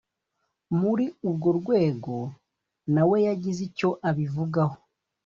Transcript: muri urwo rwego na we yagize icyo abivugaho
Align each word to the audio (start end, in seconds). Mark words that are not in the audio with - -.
muri 0.79 1.05
urwo 1.27 1.49
rwego 1.59 2.15
na 2.93 3.03
we 3.09 3.17
yagize 3.27 3.59
icyo 3.69 3.89
abivugaho 4.09 4.77